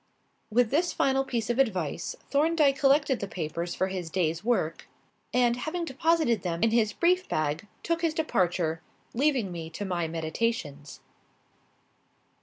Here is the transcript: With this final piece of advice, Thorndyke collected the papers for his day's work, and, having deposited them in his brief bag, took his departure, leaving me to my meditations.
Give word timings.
With 0.49 0.71
this 0.71 0.93
final 0.93 1.23
piece 1.23 1.51
of 1.51 1.59
advice, 1.59 2.15
Thorndyke 2.31 2.75
collected 2.79 3.19
the 3.19 3.27
papers 3.27 3.75
for 3.75 3.89
his 3.89 4.09
day's 4.09 4.43
work, 4.43 4.87
and, 5.31 5.55
having 5.55 5.85
deposited 5.85 6.41
them 6.41 6.63
in 6.63 6.71
his 6.71 6.91
brief 6.91 7.29
bag, 7.29 7.67
took 7.83 8.01
his 8.01 8.15
departure, 8.15 8.81
leaving 9.13 9.51
me 9.51 9.69
to 9.69 9.85
my 9.85 10.07
meditations. 10.07 11.01